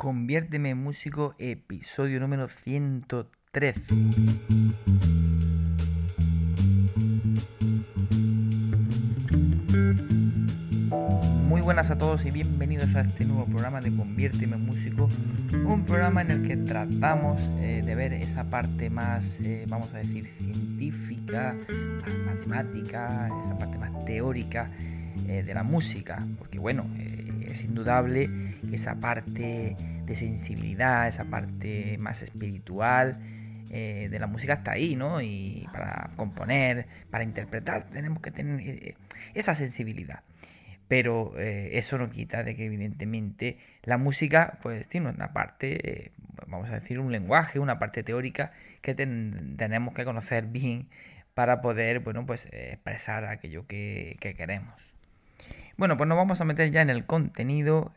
Conviérteme 0.00 0.70
en 0.70 0.78
músico, 0.78 1.34
episodio 1.38 2.20
número 2.20 2.48
113. 2.48 3.82
Muy 11.46 11.60
buenas 11.60 11.90
a 11.90 11.98
todos 11.98 12.24
y 12.24 12.30
bienvenidos 12.30 12.94
a 12.94 13.02
este 13.02 13.26
nuevo 13.26 13.44
programa 13.44 13.80
de 13.80 13.94
Conviérteme 13.94 14.56
en 14.56 14.64
músico, 14.64 15.06
un 15.66 15.84
programa 15.84 16.22
en 16.22 16.30
el 16.30 16.48
que 16.48 16.56
tratamos 16.56 17.38
eh, 17.58 17.82
de 17.84 17.94
ver 17.94 18.14
esa 18.14 18.44
parte 18.48 18.88
más, 18.88 19.38
eh, 19.40 19.66
vamos 19.68 19.92
a 19.92 19.98
decir, 19.98 20.30
científica, 20.38 21.54
más 21.68 22.16
matemática, 22.24 23.28
esa 23.44 23.58
parte 23.58 23.76
más 23.76 24.02
teórica 24.06 24.70
eh, 25.28 25.42
de 25.42 25.52
la 25.52 25.62
música, 25.62 26.26
porque 26.38 26.58
bueno, 26.58 26.86
es 27.52 27.64
indudable 27.64 28.28
que 28.68 28.74
esa 28.74 28.96
parte 28.96 29.76
de 30.04 30.14
sensibilidad, 30.14 31.08
esa 31.08 31.24
parte 31.24 31.96
más 31.98 32.22
espiritual 32.22 33.18
eh, 33.70 34.08
de 34.10 34.18
la 34.18 34.26
música 34.26 34.54
está 34.54 34.72
ahí, 34.72 34.96
¿no? 34.96 35.20
Y 35.20 35.68
para 35.72 36.10
componer, 36.16 36.86
para 37.10 37.22
interpretar, 37.22 37.86
tenemos 37.86 38.20
que 38.20 38.32
tener 38.32 38.60
eh, 38.60 38.96
esa 39.34 39.54
sensibilidad. 39.54 40.24
Pero 40.88 41.38
eh, 41.38 41.78
eso 41.78 41.96
no 41.96 42.10
quita 42.10 42.42
de 42.42 42.56
que 42.56 42.64
evidentemente 42.64 43.58
la 43.84 43.96
música 43.96 44.58
pues 44.62 44.88
tiene 44.88 45.08
una 45.08 45.32
parte, 45.32 46.12
vamos 46.48 46.68
a 46.70 46.80
decir, 46.80 46.98
un 46.98 47.12
lenguaje, 47.12 47.60
una 47.60 47.78
parte 47.78 48.02
teórica 48.02 48.52
que 48.82 48.94
tenemos 48.94 49.94
que 49.94 50.04
conocer 50.04 50.46
bien 50.46 50.88
para 51.34 51.60
poder, 51.60 52.00
bueno, 52.00 52.26
pues 52.26 52.46
expresar 52.52 53.24
aquello 53.24 53.66
que 53.68 54.16
queremos. 54.36 54.74
Bueno, 55.80 55.96
pues 55.96 56.08
nos 56.08 56.18
vamos 56.18 56.38
a 56.42 56.44
meter 56.44 56.70
ya 56.70 56.82
en 56.82 56.90
el 56.90 57.06
contenido. 57.06 57.90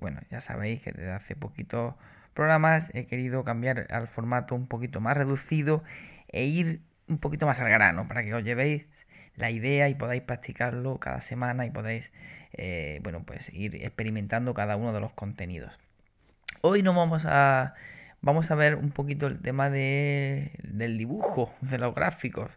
bueno, 0.00 0.18
ya 0.28 0.40
sabéis 0.40 0.82
que 0.82 0.90
desde 0.90 1.12
hace 1.12 1.36
poquitos 1.36 1.94
programas 2.34 2.90
he 2.94 3.06
querido 3.06 3.44
cambiar 3.44 3.86
al 3.90 4.08
formato 4.08 4.56
un 4.56 4.66
poquito 4.66 5.00
más 5.00 5.16
reducido 5.16 5.84
e 6.32 6.46
ir 6.46 6.80
un 7.06 7.18
poquito 7.18 7.46
más 7.46 7.60
al 7.60 7.68
grano 7.68 8.08
para 8.08 8.24
que 8.24 8.34
os 8.34 8.42
llevéis 8.42 8.88
la 9.36 9.52
idea 9.52 9.88
y 9.88 9.94
podáis 9.94 10.22
practicarlo 10.22 10.98
cada 10.98 11.20
semana 11.20 11.64
y 11.64 11.70
podáis, 11.70 12.10
eh, 12.54 12.98
bueno, 13.04 13.22
pues 13.24 13.54
ir 13.54 13.76
experimentando 13.76 14.52
cada 14.52 14.74
uno 14.74 14.92
de 14.92 14.98
los 14.98 15.12
contenidos. 15.12 15.78
Hoy 16.60 16.82
nos 16.82 16.96
vamos 16.96 17.24
a 17.24 17.74
vamos 18.20 18.50
a 18.50 18.56
ver 18.56 18.74
un 18.74 18.90
poquito 18.90 19.28
el 19.28 19.38
tema 19.38 19.70
de, 19.70 20.50
del 20.64 20.98
dibujo, 20.98 21.54
de 21.60 21.78
los 21.78 21.94
gráficos. 21.94 22.50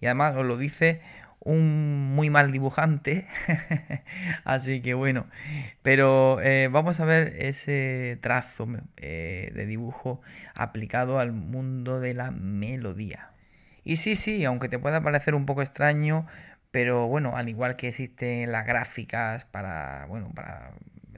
Y 0.00 0.06
además 0.06 0.34
os 0.34 0.44
lo 0.44 0.56
dice 0.56 1.00
un 1.40 2.14
muy 2.14 2.30
mal 2.30 2.52
dibujante. 2.52 3.26
Así 4.44 4.80
que 4.80 4.94
bueno, 4.94 5.26
pero 5.82 6.40
eh, 6.40 6.68
vamos 6.70 7.00
a 7.00 7.04
ver 7.04 7.34
ese 7.38 8.18
trazo 8.20 8.66
eh, 8.96 9.52
de 9.54 9.66
dibujo 9.66 10.20
aplicado 10.54 11.18
al 11.18 11.32
mundo 11.32 12.00
de 12.00 12.14
la 12.14 12.30
melodía. 12.30 13.30
Y 13.84 13.96
sí, 13.96 14.16
sí, 14.16 14.44
aunque 14.44 14.68
te 14.68 14.78
pueda 14.78 15.02
parecer 15.02 15.34
un 15.34 15.46
poco 15.46 15.62
extraño, 15.62 16.26
pero 16.70 17.06
bueno, 17.06 17.36
al 17.36 17.48
igual 17.48 17.76
que 17.76 17.88
existen 17.88 18.50
las 18.50 18.66
gráficas 18.66 19.44
para, 19.44 20.06
bueno, 20.08 20.30
para 20.34 20.72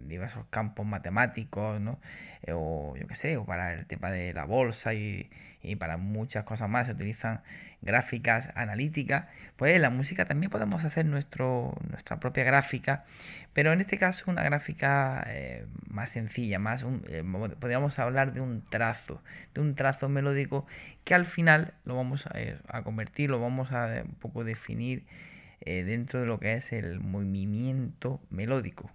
diversos 0.09 0.47
campos 0.51 0.87
matemáticos, 0.87 1.81
¿no? 1.81 1.99
Eh, 2.43 2.53
o 2.55 2.97
yo 2.97 3.07
qué 3.07 3.15
sé, 3.15 3.37
o 3.37 3.45
para 3.45 3.75
el 3.75 3.87
tema 3.87 4.11
de 4.11 4.33
la 4.33 4.45
bolsa 4.45 4.95
y, 4.95 5.31
y 5.63 5.77
para 5.77 5.97
muchas 5.97 6.45
cosas 6.45 6.69
más 6.69 6.87
se 6.87 6.93
utilizan 6.93 7.41
gráficas 7.83 8.51
analíticas, 8.55 9.27
pues 9.57 9.75
en 9.75 9.83
la 9.83 9.91
música 9.91 10.27
también 10.27 10.51
podemos 10.51 10.85
hacer 10.85 11.07
nuestro, 11.07 11.75
nuestra 11.89 12.19
propia 12.21 12.45
gráfica, 12.45 13.05
pero 13.53 13.73
en 13.73 13.81
este 13.81 13.99
caso 13.99 14.31
una 14.31 14.43
gráfica 14.43 15.25
eh, 15.29 15.67
más 15.89 16.11
sencilla, 16.11 16.59
más 16.59 16.85
eh, 17.09 17.25
podríamos 17.61 17.99
hablar 17.99 18.33
de 18.33 18.41
un 18.41 18.63
trazo, 18.69 19.23
de 19.55 19.61
un 19.61 19.75
trazo 19.75 20.09
melódico 20.09 20.67
que 21.05 21.15
al 21.15 21.27
final 21.27 21.75
lo 21.85 21.97
vamos 21.97 22.27
a, 22.27 22.83
convertir, 22.83 23.31
lo 23.31 23.41
vamos 23.41 23.73
a 23.73 24.03
un 24.05 24.15
poco 24.15 24.45
definir 24.45 25.05
dentro 25.65 26.21
de 26.21 26.27
lo 26.27 26.39
que 26.39 26.55
es 26.55 26.73
el 26.73 27.01
movimiento 27.01 28.21
melódico. 28.31 28.91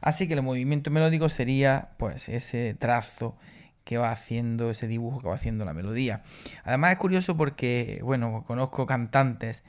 Así 0.00 0.28
que 0.28 0.34
el 0.34 0.42
movimiento 0.42 0.90
melódico 0.90 1.28
sería 1.28 1.90
pues 1.96 2.28
ese 2.28 2.74
trazo 2.78 3.36
que 3.84 3.98
va 3.98 4.12
haciendo 4.12 4.70
ese 4.70 4.86
dibujo 4.86 5.20
que 5.20 5.28
va 5.28 5.34
haciendo 5.34 5.64
la 5.64 5.74
melodía. 5.74 6.22
Además 6.64 6.92
es 6.92 6.98
curioso 6.98 7.36
porque, 7.36 8.00
bueno, 8.02 8.44
conozco 8.46 8.86
cantantes 8.86 9.64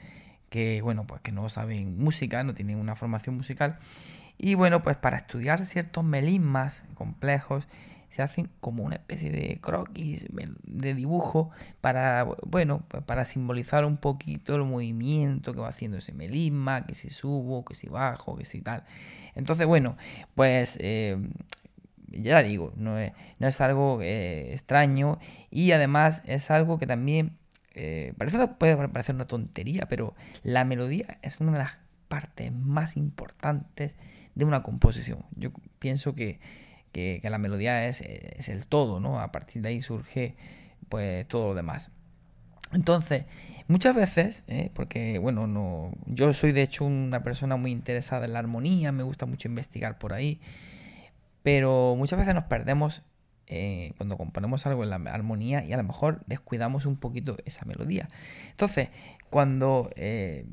que, 0.48 0.82
bueno, 0.82 1.06
pues 1.06 1.20
que 1.22 1.32
no 1.32 1.48
saben 1.48 1.98
música, 1.98 2.44
no 2.44 2.54
tienen 2.54 2.76
una 2.78 2.94
formación 2.94 3.36
musical. 3.36 3.78
Y 4.38 4.54
bueno, 4.54 4.82
pues 4.82 4.96
para 4.96 5.16
estudiar 5.16 5.64
ciertos 5.66 6.04
melismas 6.04 6.84
complejos 6.94 7.66
se 8.12 8.20
hacen 8.20 8.50
como 8.60 8.84
una 8.84 8.96
especie 8.96 9.30
de 9.30 9.58
croquis, 9.62 10.26
de 10.64 10.94
dibujo, 10.94 11.50
para, 11.80 12.24
bueno, 12.46 12.80
para 13.06 13.24
simbolizar 13.24 13.86
un 13.86 13.96
poquito 13.96 14.54
el 14.54 14.64
movimiento 14.64 15.54
que 15.54 15.60
va 15.60 15.68
haciendo 15.68 15.96
ese 15.96 16.12
melisma, 16.12 16.84
que 16.84 16.94
si 16.94 17.08
subo, 17.08 17.64
que 17.64 17.74
si 17.74 17.88
bajo, 17.88 18.36
que 18.36 18.44
si 18.44 18.60
tal. 18.60 18.84
Entonces, 19.34 19.66
bueno, 19.66 19.96
pues 20.34 20.76
eh, 20.78 21.16
ya 22.08 22.42
digo, 22.42 22.74
no 22.76 22.98
es, 22.98 23.12
no 23.38 23.48
es 23.48 23.58
algo 23.62 24.02
eh, 24.02 24.52
extraño 24.52 25.18
y 25.50 25.72
además 25.72 26.20
es 26.26 26.50
algo 26.50 26.78
que 26.78 26.86
también 26.86 27.38
eh, 27.74 28.12
parece, 28.18 28.46
puede 28.46 28.76
parecer 28.88 29.14
una 29.14 29.26
tontería, 29.26 29.86
pero 29.88 30.14
la 30.42 30.66
melodía 30.66 31.18
es 31.22 31.40
una 31.40 31.52
de 31.52 31.58
las 31.60 31.78
partes 32.08 32.52
más 32.52 32.98
importantes 32.98 33.94
de 34.34 34.44
una 34.44 34.62
composición. 34.62 35.24
Yo 35.34 35.50
pienso 35.78 36.14
que, 36.14 36.40
la 36.94 37.38
melodía 37.38 37.88
es, 37.88 38.00
es, 38.00 38.48
el 38.48 38.66
todo, 38.66 39.00
¿no? 39.00 39.20
A 39.20 39.32
partir 39.32 39.62
de 39.62 39.70
ahí 39.70 39.82
surge 39.82 40.34
pues 40.88 41.26
todo 41.28 41.48
lo 41.48 41.54
demás. 41.54 41.90
Entonces, 42.72 43.24
muchas 43.68 43.94
veces, 43.94 44.42
¿eh? 44.46 44.70
porque 44.74 45.18
bueno, 45.18 45.46
no, 45.46 45.92
yo 46.06 46.32
soy 46.32 46.52
de 46.52 46.62
hecho 46.62 46.84
una 46.84 47.22
persona 47.22 47.56
muy 47.56 47.70
interesada 47.70 48.24
en 48.26 48.32
la 48.32 48.38
armonía, 48.38 48.92
me 48.92 49.02
gusta 49.02 49.26
mucho 49.26 49.48
investigar 49.48 49.98
por 49.98 50.12
ahí. 50.12 50.40
Pero 51.42 51.94
muchas 51.96 52.18
veces 52.18 52.34
nos 52.34 52.44
perdemos 52.44 53.02
eh, 53.46 53.92
cuando 53.96 54.16
componemos 54.16 54.66
algo 54.66 54.84
en 54.84 54.90
la 54.90 54.96
armonía 54.96 55.64
y 55.64 55.72
a 55.72 55.76
lo 55.76 55.82
mejor 55.82 56.22
descuidamos 56.26 56.86
un 56.86 56.96
poquito 56.96 57.36
esa 57.44 57.64
melodía. 57.64 58.08
Entonces, 58.50 58.88
cuando 59.28 59.90
eh, 59.96 60.46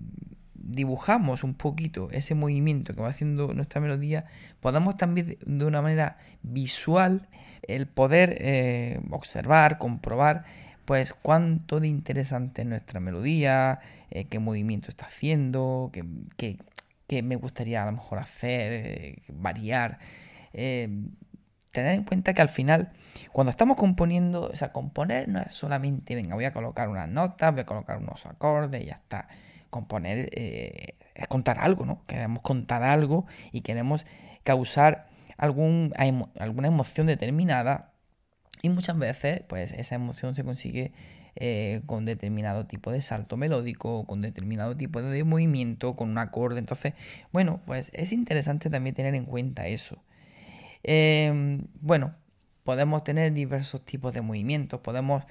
dibujamos 0.62 1.44
un 1.44 1.54
poquito 1.54 2.10
ese 2.12 2.36
movimiento 2.36 2.94
que 2.94 3.02
va 3.02 3.10
haciendo 3.10 3.54
nuestra 3.54 3.82
melodía, 3.82 4.26
podemos 4.60 4.98
también 4.98 5.38
de 5.46 5.66
una 5.66 5.82
manera 5.82 6.18
visual 6.42 7.28
el 7.68 7.88
poder 7.88 8.38
eh, 8.40 9.00
observar, 9.12 9.78
comprobar, 9.78 10.46
pues 10.86 11.14
cuánto 11.14 11.80
de 11.80 11.88
interesante 11.88 12.64
es 12.64 12.68
nuestra 12.68 13.00
melodía, 13.00 13.80
qué 14.30 14.40
movimiento 14.40 14.90
está 14.90 15.06
haciendo, 15.06 15.92
qué, 15.94 16.58
qué, 17.08 17.22
me 17.22 17.36
gustaría 17.36 17.84
a 17.84 17.86
lo 17.86 17.92
mejor 17.92 18.20
hacer, 18.20 19.22
variar. 19.28 20.00
Em, 20.54 21.12
tener 21.72 21.94
en 21.94 22.04
cuenta 22.04 22.34
que 22.34 22.42
al 22.42 22.50
final, 22.50 22.92
cuando 23.32 23.52
estamos 23.52 23.78
componiendo, 23.78 24.50
o 24.50 24.56
sea, 24.56 24.72
componer 24.72 25.28
no 25.28 25.40
es 25.42 25.54
solamente, 25.54 26.16
venga, 26.16 26.36
voy 26.36 26.46
a 26.46 26.54
colocar 26.54 26.90
unas 26.90 27.08
notas, 27.08 27.52
voy 27.52 27.62
a 27.62 27.66
colocar 27.66 27.98
unos 27.98 28.26
acordes 28.26 28.82
y 28.82 28.86
ya 28.86 28.94
está. 28.94 29.28
Componer 29.70 30.30
eh, 30.34 30.96
es 31.16 31.28
contar 31.28 31.60
algo, 31.60 31.86
¿no? 31.86 32.06
Queremos 32.08 32.42
contar 32.42 32.84
algo 32.84 33.26
y 33.52 33.62
queremos 33.62 34.06
causar 34.44 35.10
algún, 35.38 35.94
alguna 35.98 36.68
emoción 36.68 37.08
determinada 37.08 37.94
y 38.62 38.70
muchas 38.70 38.98
veces, 38.98 39.42
pues 39.48 39.72
esa 39.72 39.96
emoción 39.96 40.36
se 40.36 40.44
consigue 40.44 40.92
eh, 41.36 41.82
con 41.86 42.06
determinado 42.06 42.66
tipo 42.66 42.92
de 42.92 43.02
salto 43.02 43.38
melódico, 43.38 44.06
con 44.06 44.22
determinado 44.22 44.76
tipo 44.76 45.02
de 45.02 45.24
movimiento, 45.24 45.96
con 45.96 46.10
un 46.10 46.18
acorde. 46.18 46.60
Entonces, 46.60 46.94
bueno, 47.32 47.62
pues 47.66 47.92
es 47.94 48.12
interesante 48.12 48.70
también 48.70 48.96
tener 48.96 49.16
en 49.16 49.26
cuenta 49.26 49.68
eso. 49.68 50.04
Em, 50.84 51.68
bueno, 51.82 52.16
podemos 52.64 53.04
tener 53.04 53.34
diversos 53.34 53.84
tipos 53.86 54.14
de 54.14 54.22
movimientos, 54.22 54.82
podemos 54.82 55.24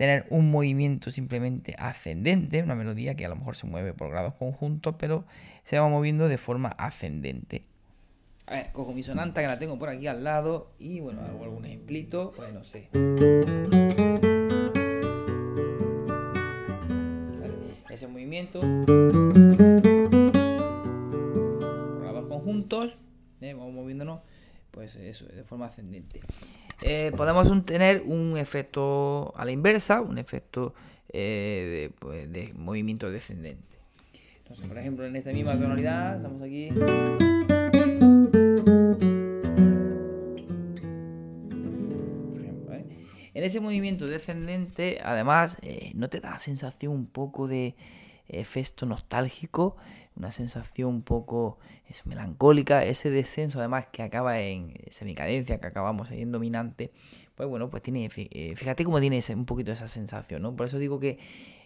tener 0.00 0.24
un 0.30 0.50
movimiento 0.50 1.10
simplemente 1.10 1.76
ascendente, 1.78 2.62
una 2.62 2.74
melodía 2.74 3.16
que 3.16 3.26
a 3.26 3.28
lo 3.28 3.36
mejor 3.36 3.54
se 3.54 3.66
mueve 3.66 3.92
por 3.92 4.08
grados 4.08 4.32
conjuntos, 4.32 4.94
pero 4.98 5.26
se 5.64 5.78
va 5.78 5.90
moviendo 5.90 6.26
de 6.26 6.38
forma 6.38 6.70
ascendente. 6.70 7.64
A 8.46 8.54
ver, 8.54 8.72
cojo 8.72 8.94
mi 8.94 9.02
sonanta 9.02 9.42
que 9.42 9.46
la 9.46 9.58
tengo 9.58 9.78
por 9.78 9.90
aquí 9.90 10.06
al 10.06 10.24
lado 10.24 10.70
y 10.78 11.00
bueno, 11.00 11.20
hago 11.20 11.44
algún 11.44 11.66
ejemplito, 11.66 12.32
pues 12.34 12.50
no 12.54 12.64
sé. 12.64 12.88
Ese 17.90 18.06
movimiento. 18.06 18.62
Grados 22.00 22.26
conjuntos, 22.26 22.96
¿eh? 23.42 23.52
vamos 23.52 23.74
moviéndonos 23.74 24.22
pues 24.70 24.96
eso, 24.96 25.26
de 25.26 25.44
forma 25.44 25.66
ascendente. 25.66 26.20
Eh, 26.82 27.12
podemos 27.16 27.64
tener 27.66 28.02
un 28.06 28.36
efecto 28.36 29.34
a 29.36 29.44
la 29.44 29.50
inversa, 29.50 30.00
un 30.00 30.18
efecto 30.18 30.74
eh, 31.12 31.90
de, 31.90 31.94
pues, 31.98 32.32
de, 32.32 32.52
movimiento 32.54 33.10
descendente. 33.10 33.76
Entonces, 34.38 34.66
por 34.66 34.78
ejemplo, 34.78 35.04
en 35.04 35.16
esta 35.16 35.32
misma 35.32 35.58
tonalidad, 35.58 36.16
estamos 36.16 36.42
aquí. 36.42 36.70
En 43.32 43.44
ese 43.44 43.60
movimiento 43.60 44.06
descendente, 44.06 45.00
además, 45.02 45.56
eh, 45.62 45.92
¿no 45.94 46.10
te 46.10 46.20
da 46.20 46.30
la 46.30 46.38
sensación 46.38 46.92
un 46.92 47.06
poco 47.06 47.46
de 47.46 47.74
efecto 48.30 48.86
nostálgico? 48.86 49.76
Una 50.16 50.30
sensación 50.32 50.88
un 50.88 51.02
poco 51.02 51.58
melancólica, 52.04 52.84
ese 52.84 53.10
descenso 53.10 53.58
además 53.58 53.86
que 53.92 54.02
acaba 54.02 54.40
en 54.40 54.74
semicadencia, 54.90 55.58
que 55.58 55.66
acabamos 55.66 56.10
en 56.10 56.30
dominante, 56.30 56.92
pues 57.34 57.48
bueno, 57.48 57.68
pues 57.70 57.82
tiene, 57.82 58.08
eh, 58.16 58.54
fíjate 58.56 58.84
cómo 58.84 59.00
tiene 59.00 59.18
ese, 59.18 59.34
un 59.34 59.46
poquito 59.46 59.72
esa 59.72 59.88
sensación, 59.88 60.42
¿no? 60.42 60.54
Por 60.54 60.66
eso 60.66 60.78
digo 60.78 61.00
que 61.00 61.18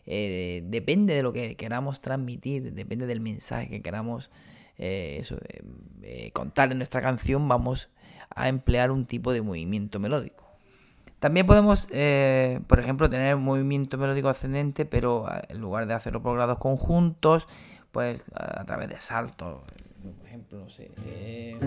eh, 0.06 0.62
depende 0.66 1.14
de 1.14 1.22
lo 1.22 1.32
que 1.32 1.56
queramos 1.56 2.00
transmitir, 2.00 2.72
depende 2.72 3.06
del 3.06 3.20
mensaje 3.20 3.68
que 3.68 3.82
queramos 3.82 4.30
contar 6.32 6.72
en 6.72 6.78
nuestra 6.78 7.00
canción, 7.00 7.46
vamos 7.46 7.90
a 8.30 8.48
emplear 8.48 8.90
un 8.90 9.06
tipo 9.06 9.32
de 9.32 9.40
movimiento 9.40 10.00
melódico. 10.00 10.43
También 11.24 11.46
podemos, 11.46 11.88
eh, 11.90 12.60
por 12.66 12.78
ejemplo, 12.80 13.08
tener 13.08 13.34
un 13.34 13.44
movimiento 13.44 13.96
melódico 13.96 14.28
ascendente, 14.28 14.84
pero 14.84 15.24
ah, 15.26 15.40
en 15.48 15.58
lugar 15.58 15.86
de 15.86 15.94
hacerlo 15.94 16.20
por 16.20 16.36
grados 16.36 16.58
conjuntos, 16.58 17.48
pues 17.92 18.20
a, 18.34 18.62
través 18.66 18.90
de 18.90 19.00
saltos. 19.00 19.62
Por 20.18 20.26
ejemplo, 20.26 20.58
no 20.58 20.68
sé. 20.68 20.90
Eh, 21.06 21.58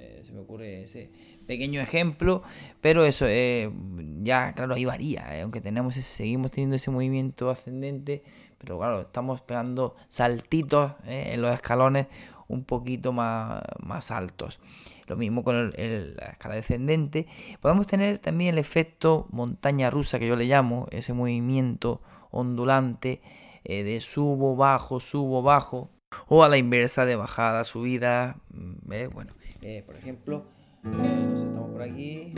eh, 0.00 0.20
se 0.24 0.32
me 0.32 0.40
ocurre 0.40 0.82
ese 0.82 1.12
pequeño 1.46 1.80
ejemplo, 1.80 2.42
pero 2.80 3.04
eso 3.04 3.26
ya, 3.28 4.54
claro, 4.54 4.74
ahí 4.74 4.84
varía. 4.84 5.42
aunque 5.42 5.60
tenemos 5.60 5.94
seguimos 5.94 6.50
teniendo 6.50 6.74
ese 6.74 6.90
movimiento 6.90 7.50
ascendente, 7.50 8.24
pero 8.58 8.78
claro, 8.78 9.02
estamos 9.02 9.42
pegando 9.42 9.94
saltitos 10.08 10.94
en 11.06 11.40
los 11.40 11.54
escalones 11.54 12.08
un 12.48 12.64
poquito 12.64 13.12
más, 13.12 13.62
más 13.80 14.10
altos. 14.10 14.60
Lo 15.06 15.16
mismo 15.16 15.44
con 15.44 15.70
la 15.70 16.26
escala 16.30 16.54
descendente. 16.54 17.26
Podemos 17.60 17.86
tener 17.86 18.18
también 18.18 18.54
el 18.54 18.58
efecto 18.58 19.26
montaña 19.30 19.90
rusa 19.90 20.18
que 20.18 20.26
yo 20.26 20.36
le 20.36 20.44
llamo, 20.44 20.86
ese 20.90 21.12
movimiento 21.12 22.00
ondulante 22.30 23.20
eh, 23.64 23.84
de 23.84 24.00
subo, 24.00 24.56
bajo, 24.56 25.00
subo, 25.00 25.42
bajo. 25.42 25.90
O 26.28 26.42
a 26.42 26.48
la 26.48 26.58
inversa 26.58 27.04
de 27.04 27.16
bajada, 27.16 27.64
subida. 27.64 28.36
Mm, 28.50 29.12
bueno, 29.12 29.32
eh, 29.62 29.82
por 29.86 29.96
ejemplo, 29.96 30.44
eh, 30.84 31.26
nos 31.30 31.40
estamos 31.40 31.70
por 31.70 31.82
aquí. 31.82 32.32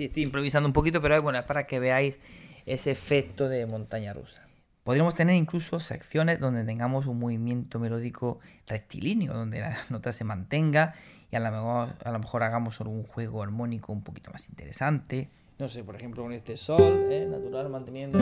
Estoy 0.00 0.24
improvisando 0.24 0.68
un 0.68 0.72
poquito, 0.72 1.00
pero 1.00 1.20
bueno, 1.22 1.38
es 1.38 1.44
para 1.44 1.66
que 1.66 1.78
veáis 1.78 2.18
ese 2.66 2.90
efecto 2.90 3.48
de 3.48 3.66
montaña 3.66 4.12
rusa. 4.12 4.44
Podríamos 4.82 5.14
tener 5.14 5.34
incluso 5.36 5.80
secciones 5.80 6.40
donde 6.40 6.62
tengamos 6.64 7.06
un 7.06 7.18
movimiento 7.18 7.78
melódico 7.78 8.40
rectilíneo, 8.66 9.32
donde 9.32 9.60
la 9.60 9.78
nota 9.90 10.12
se 10.12 10.24
mantenga 10.24 10.94
y 11.30 11.36
a 11.36 11.40
lo 11.40 11.50
mejor, 11.50 11.88
a 12.04 12.10
lo 12.10 12.18
mejor 12.18 12.42
hagamos 12.42 12.80
algún 12.80 13.04
juego 13.04 13.42
armónico 13.42 13.92
un 13.92 14.02
poquito 14.02 14.30
más 14.30 14.48
interesante. 14.48 15.30
No 15.58 15.68
sé, 15.68 15.84
por 15.84 15.96
ejemplo, 15.96 16.22
con 16.22 16.32
este 16.32 16.56
sol, 16.56 17.06
¿eh? 17.10 17.26
natural, 17.30 17.70
manteniendo. 17.70 18.18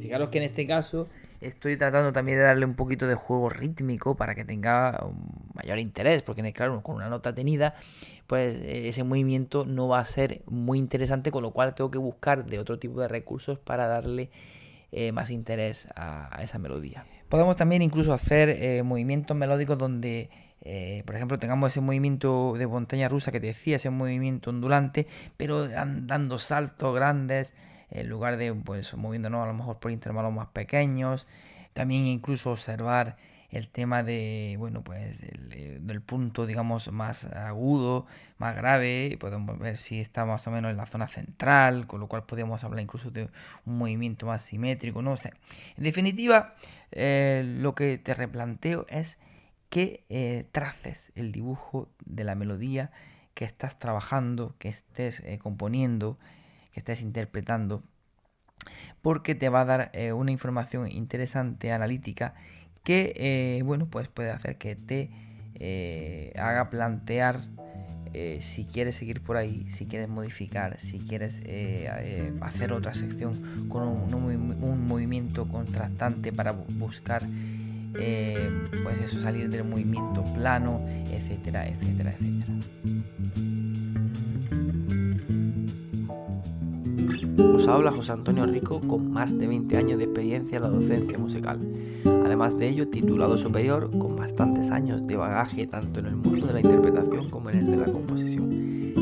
Fijaros 0.00 0.28
que 0.28 0.38
en 0.38 0.44
este 0.44 0.66
caso 0.66 1.08
estoy 1.40 1.76
tratando 1.76 2.12
también 2.12 2.38
de 2.38 2.44
darle 2.44 2.66
un 2.66 2.74
poquito 2.74 3.06
de 3.06 3.14
juego 3.14 3.48
rítmico 3.48 4.16
para 4.16 4.34
que 4.34 4.44
tenga 4.44 5.06
mayor 5.58 5.78
interés, 5.78 6.22
porque 6.22 6.52
claro, 6.52 6.82
con 6.82 6.96
una 6.96 7.08
nota 7.08 7.34
tenida, 7.34 7.74
pues 8.26 8.56
eh, 8.56 8.88
ese 8.88 9.04
movimiento 9.04 9.64
no 9.66 9.88
va 9.88 9.98
a 10.00 10.04
ser 10.04 10.42
muy 10.46 10.78
interesante, 10.78 11.30
con 11.30 11.42
lo 11.42 11.50
cual 11.50 11.74
tengo 11.74 11.90
que 11.90 11.98
buscar 11.98 12.46
de 12.46 12.58
otro 12.58 12.78
tipo 12.78 13.00
de 13.00 13.08
recursos 13.08 13.58
para 13.58 13.86
darle 13.86 14.30
eh, 14.92 15.12
más 15.12 15.30
interés 15.30 15.88
a, 15.94 16.40
esa 16.42 16.58
melodía. 16.58 17.04
Podemos 17.28 17.56
también 17.56 17.82
incluso 17.82 18.12
hacer 18.12 18.48
eh, 18.48 18.82
movimientos 18.82 19.36
melódicos 19.36 19.76
donde, 19.76 20.30
por 21.04 21.14
ejemplo, 21.14 21.38
tengamos 21.38 21.72
ese 21.72 21.80
movimiento 21.80 22.54
de 22.56 22.66
montaña 22.66 23.08
rusa 23.08 23.32
que 23.32 23.40
te 23.40 23.48
decía, 23.48 23.76
ese 23.76 23.90
movimiento 23.90 24.50
ondulante, 24.50 25.06
pero 25.36 25.68
dando 25.68 26.38
saltos 26.38 26.94
grandes 26.94 27.54
en 27.90 28.08
lugar 28.08 28.36
de 28.36 28.52
pues 28.52 28.92
moviéndonos 28.94 29.44
a 29.44 29.46
lo 29.46 29.54
mejor 29.54 29.78
por 29.78 29.90
intervalos 29.90 30.32
más 30.32 30.48
pequeños. 30.48 31.26
También 31.72 32.06
incluso 32.06 32.50
observar 32.50 33.16
el 33.50 33.68
tema 33.68 34.02
de, 34.02 34.56
bueno, 34.58 34.82
pues 34.82 35.22
el, 35.22 35.86
del 35.86 36.00
punto, 36.02 36.46
digamos, 36.46 36.92
más 36.92 37.24
agudo, 37.24 38.06
más 38.38 38.54
grave, 38.54 39.16
podemos 39.18 39.58
ver 39.58 39.78
si 39.78 40.00
está 40.00 40.24
más 40.26 40.46
o 40.46 40.50
menos 40.50 40.70
en 40.70 40.76
la 40.76 40.86
zona 40.86 41.08
central, 41.08 41.86
con 41.86 42.00
lo 42.00 42.08
cual 42.08 42.24
podemos 42.24 42.62
hablar 42.64 42.82
incluso 42.82 43.10
de 43.10 43.30
un 43.64 43.78
movimiento 43.78 44.26
más 44.26 44.42
simétrico, 44.42 45.00
no 45.00 45.16
sé. 45.16 45.32
En 45.76 45.84
definitiva, 45.84 46.54
eh, 46.92 47.42
lo 47.46 47.74
que 47.74 47.96
te 47.98 48.14
replanteo 48.14 48.86
es 48.88 49.18
que 49.70 50.04
eh, 50.08 50.46
traces 50.52 51.12
el 51.14 51.32
dibujo 51.32 51.88
de 52.04 52.24
la 52.24 52.34
melodía 52.34 52.90
que 53.34 53.44
estás 53.44 53.78
trabajando, 53.78 54.54
que 54.58 54.68
estés 54.68 55.20
eh, 55.20 55.38
componiendo, 55.38 56.18
que 56.72 56.80
estés 56.80 57.02
interpretando, 57.02 57.82
porque 59.02 59.34
te 59.34 59.48
va 59.48 59.60
a 59.60 59.64
dar 59.64 59.90
eh, 59.92 60.12
una 60.12 60.32
información 60.32 60.90
interesante, 60.90 61.72
analítica, 61.72 62.34
que 62.88 63.12
eh, 63.16 63.62
bueno, 63.64 63.86
pues 63.90 64.08
puede 64.08 64.30
hacer 64.30 64.56
que 64.56 64.74
te 64.74 65.10
eh, 65.56 66.32
haga 66.38 66.70
plantear 66.70 67.42
si 68.40 68.64
quieres 68.64 68.96
seguir 68.96 69.20
por 69.20 69.36
ahí, 69.36 69.66
si 69.70 69.84
quieres 69.84 70.08
modificar, 70.08 70.80
si 70.80 70.98
quieres 70.98 71.36
hacer 72.40 72.72
otra 72.72 72.92
sección 72.94 73.68
con 73.68 73.86
un, 73.86 74.56
un 74.60 74.86
movimiento 74.86 75.46
contrastante 75.46 76.32
para 76.32 76.50
buscar 76.52 77.22
pues 77.92 79.00
eso, 79.06 79.20
salir 79.20 79.48
del 79.50 79.64
movimiento 79.64 80.24
plano, 80.34 80.84
etcétera, 81.12 81.68
etcétera, 81.68 82.10
etcétera. 82.10 82.54
Os 87.54 87.68
habla 87.68 87.92
José 87.92 88.12
Antonio 88.12 88.46
Rico 88.46 88.80
con 88.80 89.12
más 89.12 89.38
de 89.38 89.46
20 89.46 89.76
años 89.76 89.98
de 89.98 90.04
experiencia 90.04 90.56
en 90.56 90.62
la 90.62 90.70
docencia 90.70 91.18
musical. 91.18 91.60
Además 92.04 92.56
de 92.56 92.68
ello, 92.68 92.88
titulado 92.88 93.36
superior 93.38 93.90
con 93.98 94.16
bastantes 94.16 94.70
años 94.70 95.06
de 95.06 95.16
bagaje 95.16 95.66
tanto 95.66 96.00
en 96.00 96.06
el 96.06 96.16
mundo 96.16 96.46
de 96.46 96.52
la 96.52 96.60
interpretación 96.60 97.30
como 97.30 97.50
en 97.50 97.58
el 97.58 97.70
de 97.70 97.76
la 97.76 97.86
composición. 97.86 98.48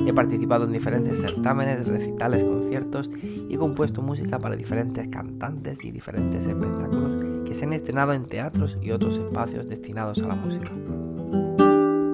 He 0.06 0.12
participado 0.12 0.64
en 0.64 0.72
diferentes 0.72 1.20
certámenes, 1.20 1.88
recitales, 1.88 2.44
conciertos 2.44 3.10
y 3.48 3.54
he 3.54 3.58
compuesto 3.58 4.02
música 4.02 4.38
para 4.38 4.54
diferentes 4.54 5.08
cantantes 5.08 5.84
y 5.84 5.90
diferentes 5.90 6.46
espectáculos 6.46 7.44
que 7.44 7.54
se 7.54 7.64
han 7.64 7.72
estrenado 7.72 8.12
en 8.12 8.26
teatros 8.26 8.78
y 8.80 8.92
otros 8.92 9.16
espacios 9.16 9.68
destinados 9.68 10.22
a 10.22 10.28
la 10.28 10.34
música. 10.34 10.70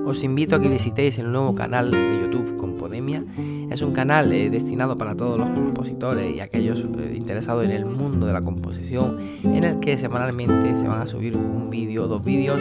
Os 0.07 0.25
invito 0.25 0.57
a 0.57 0.61
que 0.61 0.69
visitéis 0.69 1.19
el 1.19 1.31
nuevo 1.33 1.55
canal 1.55 1.91
de 1.91 2.21
YouTube 2.21 2.57
Compodemia. 2.57 3.25
Es 3.73 3.81
un 3.81 3.95
canal 3.95 4.31
eh, 4.35 4.50
destinado 4.50 4.99
para 4.99 5.14
todos 5.14 5.38
los 5.38 5.49
compositores 5.49 6.37
y 6.37 6.41
aquellos 6.41 6.79
eh, 6.79 7.14
interesados 7.17 7.64
en 7.64 7.71
el 7.71 7.87
mundo 7.87 8.26
de 8.26 8.35
la 8.35 8.43
composición, 8.43 9.17
en 9.43 9.64
el 9.64 9.81
que 9.81 9.97
semanalmente 9.97 10.76
se 10.76 10.87
van 10.87 11.00
a 11.00 11.07
subir 11.07 11.35
un 11.35 11.71
vídeo 11.71 12.07
dos 12.07 12.23
vídeos 12.23 12.61